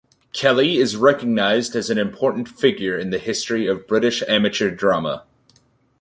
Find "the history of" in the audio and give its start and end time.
3.11-3.85